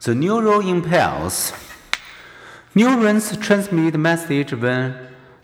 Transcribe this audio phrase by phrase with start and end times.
[0.00, 1.52] The neural impulse.
[2.72, 4.94] Neurons transmit message when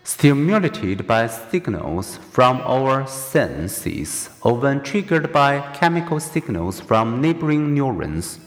[0.05, 8.39] stimulated by signals from our senses or when triggered by chemical signals from neighboring neurons.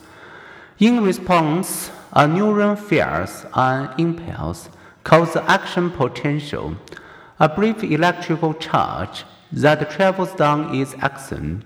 [0.78, 4.70] In response, a neuron fires an impulse
[5.04, 6.74] called the action potential,
[7.38, 11.64] a brief electrical charge that travels down its axon.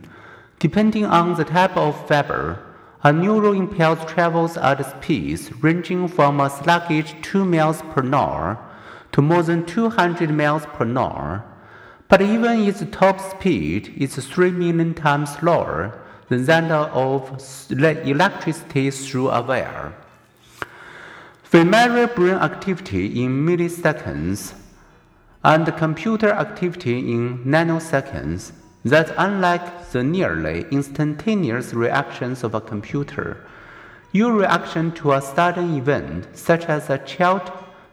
[0.58, 2.71] Depending on the type of fiber,
[3.04, 8.58] a neural impulse travels at speeds ranging from a sluggish 2 miles per hour
[9.10, 11.44] to more than 200 miles per hour.
[12.08, 19.30] But even its top speed is 3 million times slower than that of electricity through
[19.30, 19.92] a wire.
[21.52, 24.54] Measure brain activity in milliseconds
[25.44, 28.52] and computer activity in nanoseconds
[28.84, 33.44] that unlike the nearly instantaneous reactions of a computer,
[34.12, 37.50] your reaction to a sudden event, such as a child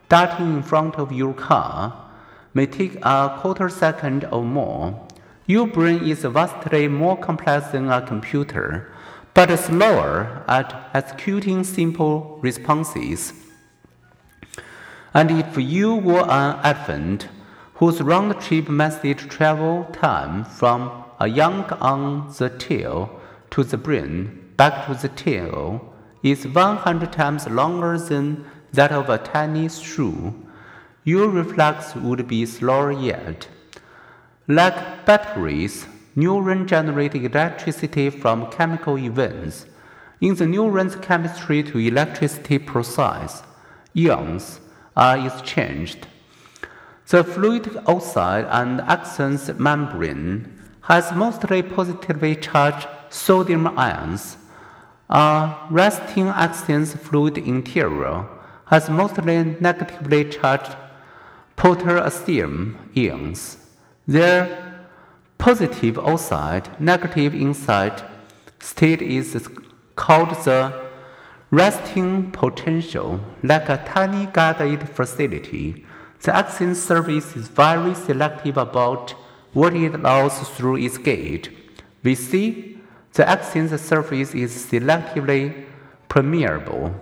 [0.08, 2.10] darting in front of your car,
[2.52, 5.06] may take a quarter second or more.
[5.46, 8.92] Your brain is vastly more complex than a computer,
[9.34, 13.32] but slower at executing simple responses.
[15.14, 17.28] And if you were an elephant,
[17.80, 23.08] whose round trip message travel time from a young on the tail
[23.50, 29.16] to the brain back to the tail is 100 times longer than that of a
[29.16, 30.34] tiny shrew,
[31.04, 33.48] your reflex would be slower yet.
[34.46, 39.64] Like batteries, neurons generate electricity from chemical events.
[40.20, 43.42] In the neuron's chemistry to electricity process,
[43.96, 44.60] ions
[44.94, 46.06] are exchanged
[47.10, 50.46] the fluid outside and axon's membrane
[50.82, 54.36] has mostly positively charged sodium ions.
[55.08, 58.26] A resting axon's fluid interior
[58.66, 60.76] has mostly negatively charged
[61.56, 63.58] potassium ions.
[64.06, 64.86] Their
[65.36, 68.02] positive outside, negative inside
[68.60, 69.48] state is
[69.96, 70.72] called the
[71.50, 75.84] resting potential, like a tiny guarded facility.
[76.22, 79.12] The axon Service is very selective about
[79.54, 81.48] what it allows through its gate.
[82.02, 82.78] We see
[83.14, 85.64] the axon's Service is selectively
[86.08, 86.94] permeable.